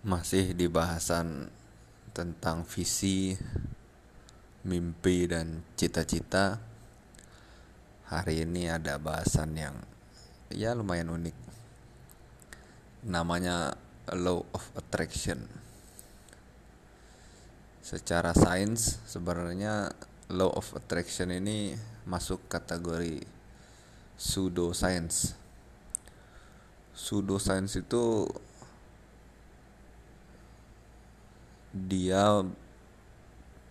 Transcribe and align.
Masih 0.00 0.56
di 0.56 0.64
bahasan 0.64 1.52
tentang 2.16 2.64
visi, 2.64 3.36
mimpi, 4.64 5.28
dan 5.28 5.60
cita-cita. 5.76 6.56
Hari 8.08 8.48
ini 8.48 8.64
ada 8.72 8.96
bahasan 8.96 9.60
yang 9.60 9.76
ya 10.48 10.72
lumayan 10.72 11.12
unik. 11.12 11.36
Namanya 13.12 13.76
Law 14.16 14.40
of 14.56 14.64
Attraction. 14.72 15.44
Secara 17.84 18.32
sains 18.32 19.04
sebenarnya 19.04 19.92
Law 20.32 20.48
of 20.56 20.80
Attraction 20.80 21.28
ini 21.28 21.76
masuk 22.08 22.48
kategori 22.48 23.20
pseudoscience. 24.16 25.36
Pseudoscience 26.96 27.76
itu 27.84 28.24
dia 31.70 32.42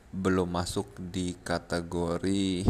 belum 0.10 0.50
masuk 0.50 0.90
di 0.98 1.38
kategori 1.46 2.66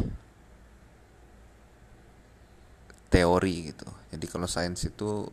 teori 3.09 3.55
gitu. 3.73 3.87
Jadi 4.09 4.25
kalau 4.29 4.47
sains 4.49 4.83
itu 4.85 5.29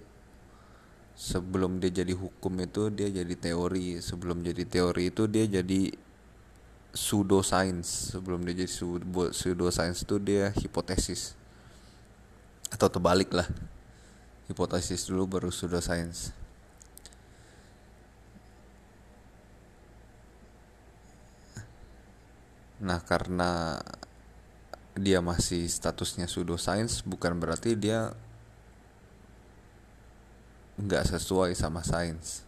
sebelum 1.16 1.80
dia 1.80 2.04
jadi 2.04 2.12
hukum 2.12 2.52
itu 2.60 2.92
dia 2.92 3.08
jadi 3.08 3.34
teori, 3.34 3.98
sebelum 4.04 4.44
jadi 4.44 4.64
teori 4.68 5.08
itu 5.10 5.24
dia 5.26 5.44
jadi 5.48 5.92
pseudoscience. 6.92 8.16
Sebelum 8.16 8.44
dia 8.46 8.64
jadi 8.64 8.70
pseudoscience 9.32 10.04
itu 10.04 10.16
dia 10.22 10.52
hipotesis. 10.56 11.34
Atau 12.72 12.88
terbalik 12.88 13.32
lah. 13.34 13.48
Hipotesis 14.46 15.10
dulu 15.10 15.26
baru 15.26 15.48
pseudoscience. 15.50 16.45
Nah, 22.76 23.00
karena 23.00 23.80
dia 24.96 25.20
masih 25.20 25.68
statusnya 25.68 26.28
pseudoscience 26.28 27.04
bukan 27.04 27.36
berarti 27.36 27.76
dia 27.76 28.16
nggak 30.76 31.04
sesuai 31.16 31.56
sama 31.56 31.80
sains. 31.80 32.44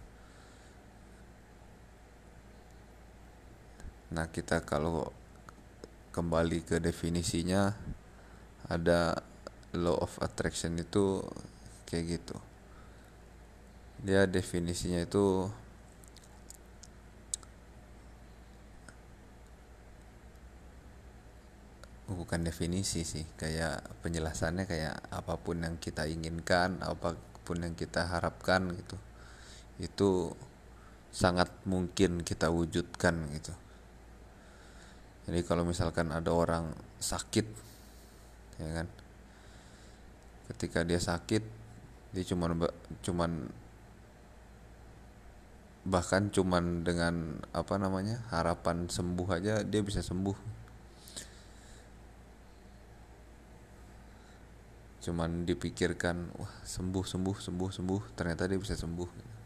Nah, 4.13 4.29
kita 4.29 4.65
kalau 4.65 5.13
kembali 6.13 6.65
ke 6.65 6.81
definisinya 6.81 7.77
ada 8.69 9.21
law 9.77 9.97
of 10.01 10.17
attraction 10.21 10.77
itu 10.81 11.25
kayak 11.89 12.21
gitu. 12.21 12.37
Dia 14.05 14.25
definisinya 14.29 15.05
itu 15.05 15.49
bukan 22.09 22.41
definisi 22.41 23.05
sih. 23.05 23.25
Kayak 23.37 23.85
penjelasannya 24.01 24.65
kayak 24.65 25.13
apa 25.13 25.37
pun 25.37 25.61
yang 25.61 25.77
kita 25.77 26.09
inginkan 26.09 26.81
apa 26.81 27.13
pun 27.45 27.61
yang 27.61 27.77
kita 27.77 28.09
harapkan 28.09 28.73
gitu. 28.73 28.97
Itu 29.77 30.33
sangat 31.13 31.53
mungkin 31.69 32.25
kita 32.25 32.49
wujudkan 32.49 33.29
gitu. 33.37 33.53
Jadi 35.29 35.41
kalau 35.45 35.69
misalkan 35.69 36.09
ada 36.09 36.33
orang 36.33 36.73
sakit 36.97 37.47
ya 38.57 38.69
kan? 38.81 38.89
Ketika 40.49 40.81
dia 40.89 40.97
sakit 40.97 41.45
dia 42.17 42.25
cuman 42.25 42.65
cuman 43.05 43.33
bahkan 45.89 46.33
cuman 46.33 46.85
dengan 46.85 47.41
apa 47.53 47.77
namanya 47.77 48.25
harapan 48.33 48.89
sembuh 48.89 49.29
aja 49.29 49.61
dia 49.65 49.81
bisa 49.85 50.01
sembuh 50.05 50.58
cuman 55.09 55.49
dipikirkan 55.49 56.37
wah 56.37 56.53
sembuh 56.69 57.05
sembuh 57.09 57.37
sembuh 57.41 57.71
sembuh 57.73 58.03
ternyata 58.13 58.45
dia 58.45 58.61
bisa 58.61 58.77
sembuh 58.77 59.39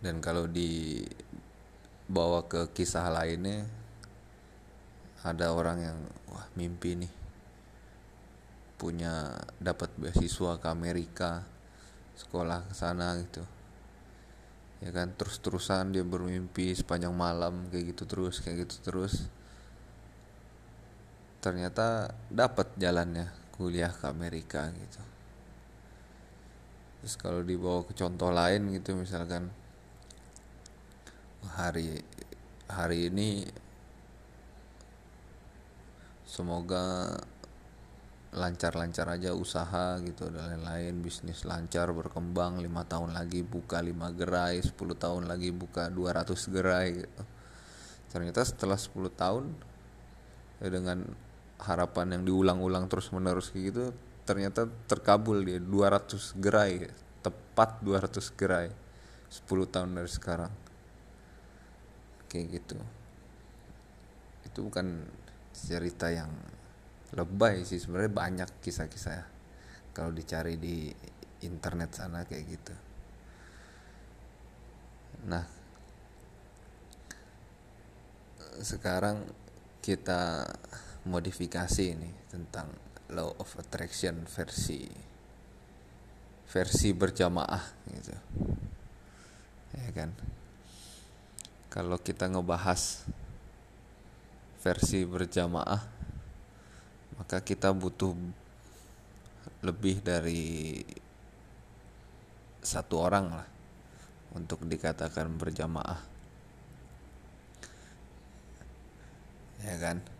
dan 0.00 0.22
kalau 0.22 0.46
dibawa 0.48 2.44
ke 2.46 2.72
kisah 2.72 3.10
lainnya 3.12 3.64
ada 5.26 5.50
orang 5.50 5.78
yang 5.82 5.98
wah 6.30 6.46
mimpi 6.54 6.94
nih. 6.94 7.12
Punya 8.78 9.34
dapat 9.58 9.90
beasiswa 9.98 10.62
ke 10.62 10.66
Amerika 10.70 11.42
sekolah 12.14 12.70
ke 12.70 12.74
sana 12.78 13.18
gitu. 13.18 13.42
Ya 14.84 14.94
kan 14.94 15.16
terus 15.18 15.42
terusan 15.42 15.90
dia 15.90 16.06
bermimpi 16.06 16.70
sepanjang 16.76 17.16
malam 17.16 17.66
kayak 17.72 17.96
gitu 17.96 18.06
terus 18.06 18.38
kayak 18.38 18.68
gitu 18.68 18.76
terus 18.86 19.26
ternyata 21.46 22.10
dapat 22.26 22.74
jalannya 22.74 23.30
kuliah 23.54 23.94
ke 23.94 24.10
Amerika 24.10 24.66
gitu. 24.74 24.98
Terus 26.98 27.14
kalau 27.22 27.46
dibawa 27.46 27.86
ke 27.86 27.94
contoh 27.94 28.34
lain 28.34 28.74
gitu 28.74 28.98
misalkan 28.98 29.54
hari 31.54 32.02
hari 32.66 33.14
ini 33.14 33.46
semoga 36.26 37.14
lancar-lancar 38.34 39.06
aja 39.14 39.30
usaha 39.30 40.02
gitu 40.02 40.26
dan 40.34 40.58
lain-lain. 40.58 40.98
Bisnis 40.98 41.46
lancar 41.46 41.94
berkembang 41.94 42.58
lima 42.58 42.82
tahun 42.82 43.14
lagi 43.14 43.46
buka 43.46 43.78
lima 43.78 44.10
gerai 44.10 44.58
10 44.58 44.74
tahun 44.74 45.30
lagi 45.30 45.54
buka 45.54 45.94
200 45.94 46.34
gerai 46.50 47.06
gitu. 47.06 47.22
Ternyata 48.10 48.42
setelah 48.42 48.74
10 48.74 49.14
tahun 49.14 49.54
ya 50.58 50.74
dengan 50.74 51.25
harapan 51.62 52.20
yang 52.20 52.22
diulang-ulang 52.28 52.88
terus 52.90 53.08
menerus 53.16 53.48
gitu 53.54 53.96
ternyata 54.26 54.66
terkabul 54.90 55.40
dia. 55.46 55.62
200 55.62 56.36
gerai 56.42 56.90
tepat 57.22 57.80
200 57.80 58.38
gerai 58.38 58.68
10 59.30 59.72
tahun 59.72 59.90
dari 59.96 60.10
sekarang. 60.10 60.52
Kayak 62.26 62.46
gitu. 62.60 62.76
Itu 64.44 64.58
bukan 64.66 65.06
cerita 65.54 66.10
yang 66.12 66.28
lebay 67.14 67.62
sih 67.62 67.78
sebenarnya 67.78 68.12
banyak 68.12 68.50
kisah-kisah 68.60 69.24
kalau 69.94 70.10
dicari 70.12 70.58
di 70.58 70.90
internet 71.46 71.94
sana 71.94 72.26
kayak 72.26 72.44
gitu. 72.50 72.74
Nah 75.30 75.44
sekarang 78.60 79.22
kita 79.84 80.48
modifikasi 81.06 81.94
ini 81.94 82.10
tentang 82.26 82.66
law 83.14 83.30
of 83.38 83.46
attraction 83.62 84.26
versi 84.26 84.82
versi 86.50 86.90
berjamaah 86.90 87.64
gitu. 87.94 88.14
Ya 89.78 89.90
kan? 89.94 90.10
Kalau 91.70 92.02
kita 92.02 92.26
ngebahas 92.26 93.06
versi 94.58 95.06
berjamaah 95.06 95.82
maka 97.16 97.38
kita 97.38 97.70
butuh 97.70 98.12
lebih 99.62 100.02
dari 100.02 100.82
satu 102.66 102.98
orang 102.98 103.30
lah 103.30 103.48
untuk 104.34 104.66
dikatakan 104.66 105.30
berjamaah. 105.38 106.02
Ya 109.62 109.74
kan 109.78 110.15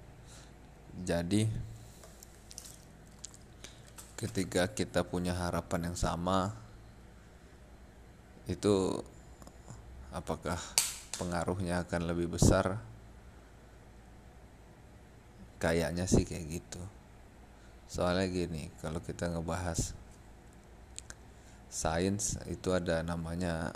jadi 0.97 1.45
ketika 4.17 4.73
kita 4.73 5.05
punya 5.05 5.37
harapan 5.37 5.93
yang 5.93 5.99
sama 5.99 6.57
itu 8.49 9.05
apakah 10.09 10.57
pengaruhnya 11.21 11.85
akan 11.85 12.09
lebih 12.09 12.41
besar? 12.41 12.81
Kayaknya 15.61 16.09
sih 16.09 16.25
kayak 16.25 16.49
gitu. 16.49 16.81
Soalnya 17.93 18.33
gini 18.33 18.73
kalau 18.81 19.05
kita 19.05 19.29
ngebahas 19.29 19.93
sains 21.69 22.41
itu 22.49 22.73
ada 22.73 23.05
namanya 23.05 23.69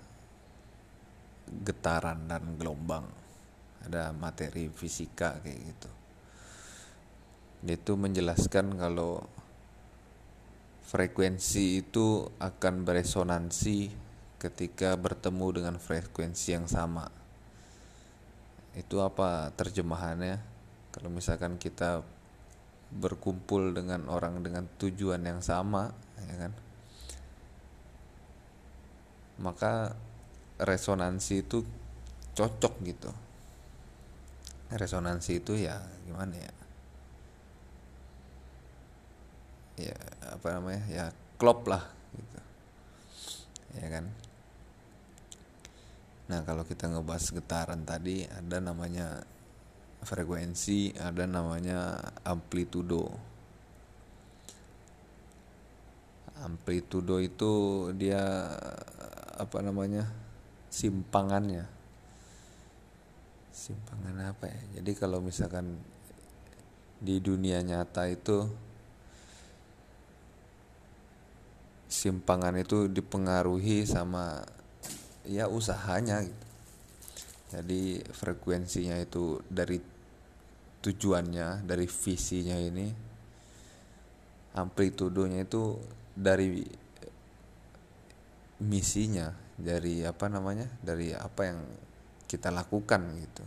getaran 1.68 2.24
dan 2.24 2.56
gelombang. 2.56 3.04
Ada 3.84 4.16
materi 4.16 4.72
fisika 4.72 5.36
kayak 5.44 5.60
gitu 5.68 5.99
itu 7.66 7.92
menjelaskan 7.98 8.80
kalau 8.80 9.24
frekuensi 10.88 11.84
itu 11.84 12.28
akan 12.40 12.88
beresonansi 12.88 13.92
ketika 14.40 14.96
bertemu 14.96 15.46
dengan 15.60 15.74
frekuensi 15.76 16.56
yang 16.56 16.64
sama. 16.64 17.06
Itu 18.72 19.04
apa 19.04 19.52
terjemahannya? 19.52 20.40
Kalau 20.90 21.12
misalkan 21.12 21.60
kita 21.60 22.00
berkumpul 22.90 23.76
dengan 23.76 24.08
orang 24.08 24.42
dengan 24.42 24.66
tujuan 24.80 25.22
yang 25.22 25.44
sama, 25.44 25.92
ya 26.18 26.36
kan? 26.48 26.52
maka 29.40 29.96
resonansi 30.60 31.48
itu 31.48 31.64
cocok 32.36 32.74
gitu 32.84 33.10
resonansi 34.70 35.40
itu 35.40 35.56
ya 35.56 35.80
gimana 36.04 36.36
ya 36.36 36.52
ya 39.80 39.96
apa 40.28 40.46
namanya? 40.60 40.82
Ya 40.92 41.04
klop 41.40 41.64
lah 41.64 41.88
gitu. 42.12 42.38
Ya 43.80 43.86
kan? 43.88 44.04
Nah 46.30 46.46
kalau 46.46 46.62
kita 46.62 46.86
ngebahas 46.86 47.32
getaran 47.32 47.82
tadi 47.82 48.22
ada 48.28 48.60
namanya 48.60 49.24
frekuensi 50.04 50.94
ada 50.96 51.24
namanya 51.24 51.98
amplitudo. 52.22 53.10
Amplitudo 56.40 57.20
itu 57.20 57.52
dia 57.96 58.22
apa 59.36 59.58
namanya? 59.60 60.08
Simpangannya. 60.70 61.66
Simpangan 63.50 64.32
apa 64.32 64.48
ya? 64.48 64.80
Jadi 64.80 64.92
kalau 64.96 65.20
misalkan 65.20 65.76
di 67.00 67.16
dunia 67.20 67.64
nyata 67.64 68.08
itu 68.08 68.44
simpangan 72.00 72.56
itu 72.56 72.88
dipengaruhi 72.88 73.84
sama 73.84 74.40
ya 75.28 75.52
usahanya 75.52 76.24
gitu. 76.24 76.46
jadi 77.52 78.00
frekuensinya 78.08 78.96
itu 78.96 79.44
dari 79.52 79.76
tujuannya 80.80 81.60
dari 81.68 81.84
visinya 81.84 82.56
ini 82.56 82.88
amplitudonya 84.56 85.44
itu 85.44 85.76
dari 86.16 86.64
misinya 88.64 89.36
dari 89.60 90.00
apa 90.00 90.24
namanya 90.32 90.72
dari 90.80 91.12
apa 91.12 91.52
yang 91.52 91.60
kita 92.24 92.48
lakukan 92.48 93.12
gitu 93.20 93.44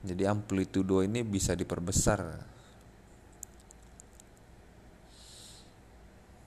jadi 0.00 0.32
amplitudo 0.32 1.04
ini 1.04 1.20
bisa 1.28 1.52
diperbesar 1.52 2.24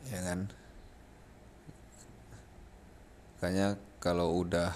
ya 0.10 0.20
kan? 0.24 0.40
Makanya 3.38 3.68
kalau 4.04 4.40
udah 4.40 4.72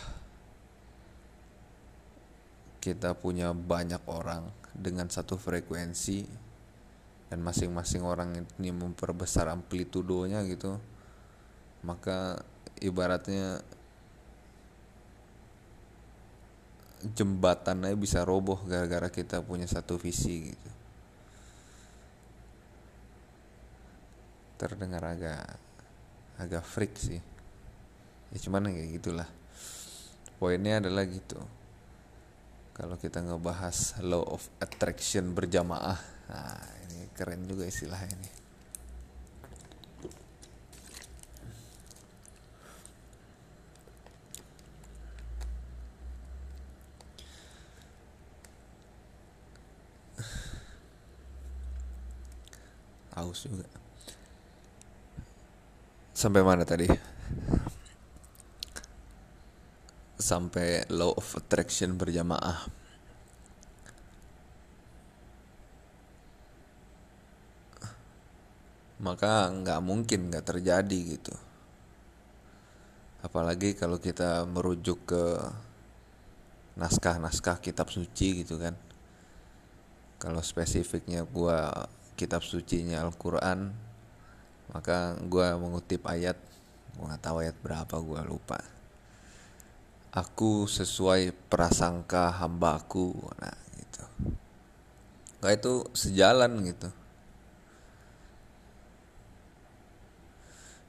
kita 2.79 3.15
punya 3.19 3.51
banyak 3.51 3.99
orang 4.07 4.47
dengan 4.71 5.11
satu 5.11 5.35
frekuensi 5.35 6.23
dan 7.27 7.43
masing-masing 7.43 8.07
orang 8.07 8.47
ini 8.59 8.71
memperbesar 8.71 9.51
amplitudonya 9.51 10.47
gitu 10.47 10.79
maka 11.83 12.39
ibaratnya 12.79 13.59
jembatannya 17.03 17.93
bisa 17.99 18.23
roboh 18.23 18.63
gara-gara 18.63 19.11
kita 19.11 19.43
punya 19.43 19.67
satu 19.67 19.99
visi 19.99 20.55
gitu 20.55 20.69
terdengar 24.57 25.05
agak 25.05 25.45
agak 26.41 26.65
freak 26.65 26.97
sih. 26.97 27.21
Ya 28.33 28.37
cuman 28.41 28.73
kayak 28.73 28.89
gitulah. 28.99 29.29
Poinnya 30.37 30.81
adalah 30.81 31.05
gitu. 31.05 31.39
Kalau 32.77 32.93
kita 32.97 33.25
ngebahas 33.25 33.97
law 34.05 34.21
of 34.21 34.45
attraction 34.61 35.33
berjamaah 35.33 35.97
nah 36.27 36.59
ini 36.85 37.07
keren 37.15 37.47
juga 37.47 37.65
istilah 37.65 38.03
ini. 38.05 38.29
Haus 53.17 53.49
juga 53.49 53.86
sampai 56.17 56.41
mana 56.41 56.65
tadi? 56.65 56.89
Sampai 60.17 60.89
law 60.89 61.13
of 61.13 61.29
attraction 61.37 61.93
berjamaah. 61.93 62.65
Maka 68.97 69.53
nggak 69.53 69.81
mungkin 69.85 70.33
nggak 70.33 70.41
terjadi 70.41 70.99
gitu. 71.05 71.37
Apalagi 73.21 73.77
kalau 73.77 74.01
kita 74.01 74.41
merujuk 74.49 75.05
ke 75.05 75.37
naskah-naskah 76.81 77.61
kitab 77.61 77.93
suci 77.93 78.41
gitu 78.41 78.57
kan. 78.57 78.73
Kalau 80.17 80.41
spesifiknya 80.41 81.21
gua 81.29 81.85
kitab 82.17 82.41
sucinya 82.41 83.05
Al-Quran 83.05 83.86
maka 84.71 85.15
gue 85.23 85.47
mengutip 85.55 86.03
ayat 86.03 86.35
gue 86.97 87.05
nggak 87.05 87.23
tahu 87.23 87.45
ayat 87.45 87.55
berapa 87.61 87.95
gue 88.01 88.21
lupa. 88.25 88.59
Aku 90.11 90.65
sesuai 90.65 91.29
prasangka 91.45 92.33
hambaku 92.41 93.13
nah 93.37 93.53
gitu. 93.77 94.03
Gak 95.45 95.53
itu 95.61 95.73
sejalan 95.93 96.57
gitu. 96.65 96.89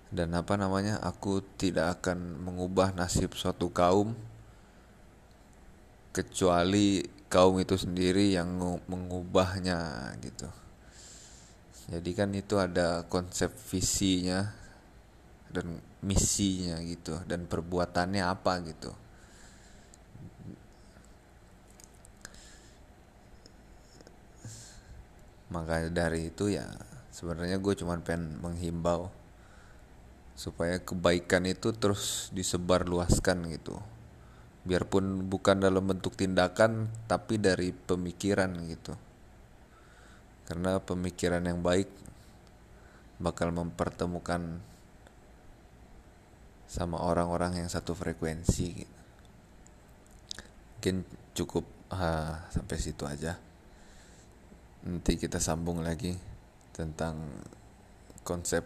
Dan 0.08 0.32
apa 0.32 0.56
namanya 0.56 0.96
aku 1.04 1.44
tidak 1.60 2.00
akan 2.00 2.40
mengubah 2.40 2.96
nasib 2.96 3.36
suatu 3.36 3.68
kaum 3.68 4.16
kecuali 6.16 7.04
kaum 7.28 7.60
itu 7.60 7.76
sendiri 7.76 8.32
yang 8.32 8.48
mengubahnya 8.88 9.76
gitu 10.24 10.48
jadi 11.88 12.10
kan 12.12 12.36
itu 12.36 12.60
ada 12.60 13.08
konsep 13.08 13.48
visinya 13.72 14.52
dan 15.48 15.80
misinya 16.04 16.76
gitu 16.84 17.16
dan 17.24 17.48
perbuatannya 17.48 18.20
apa 18.20 18.52
gitu. 18.68 18.92
Maka 25.48 25.88
dari 25.88 26.28
itu 26.28 26.52
ya 26.52 26.68
sebenarnya 27.08 27.56
gue 27.56 27.72
cuma 27.80 27.96
pengen 28.04 28.36
menghimbau 28.44 29.08
supaya 30.36 30.76
kebaikan 30.84 31.48
itu 31.48 31.72
terus 31.72 32.28
disebar 32.36 32.84
luaskan 32.84 33.48
gitu. 33.48 33.80
Biarpun 34.68 35.24
bukan 35.32 35.64
dalam 35.64 35.88
bentuk 35.88 36.20
tindakan 36.20 36.92
tapi 37.08 37.40
dari 37.40 37.72
pemikiran 37.72 38.52
gitu 38.68 39.07
karena 40.48 40.80
pemikiran 40.80 41.44
yang 41.44 41.60
baik 41.60 41.92
bakal 43.20 43.52
mempertemukan 43.52 44.64
sama 46.64 47.04
orang-orang 47.04 47.60
yang 47.60 47.68
satu 47.68 47.92
frekuensi 47.92 48.66
gitu. 48.80 48.96
mungkin 50.78 50.96
cukup 51.36 51.64
uh, 51.92 52.48
sampai 52.48 52.76
situ 52.80 53.04
aja. 53.04 53.36
Nanti 54.88 55.20
kita 55.20 55.36
sambung 55.36 55.84
lagi 55.84 56.16
tentang 56.72 57.44
konsep 58.24 58.64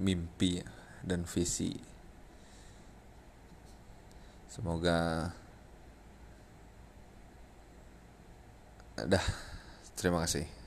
mimpi 0.00 0.58
dan 1.06 1.22
visi. 1.28 1.76
Semoga 4.50 5.30
dah 9.00 9.24
terima 9.94 10.24
kasih 10.24 10.59